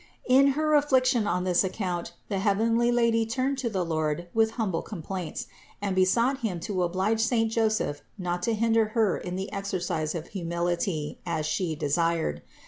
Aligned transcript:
In 0.25 0.53
her 0.57 0.73
affliction 0.73 1.27
on 1.27 1.43
this 1.43 1.63
account, 1.63 2.13
the 2.27 2.39
heavenly 2.39 2.91
Lady 2.91 3.23
turned 3.23 3.59
to 3.59 3.69
the 3.69 3.85
Lord 3.85 4.29
with 4.33 4.53
humble 4.57 4.81
complaints, 4.81 5.45
and 5.79 5.95
besought 5.95 6.39
Him 6.39 6.59
to 6.61 6.81
oblige 6.81 7.21
saint 7.21 7.51
Joseph 7.51 8.01
not 8.17 8.41
to 8.41 8.55
hinder 8.55 8.85
Her 8.97 9.15
in 9.15 9.35
the 9.35 9.53
exercise 9.53 10.15
of 10.15 10.29
humility, 10.29 11.19
as 11.23 11.45
She 11.45 11.75
desired. 11.75 12.41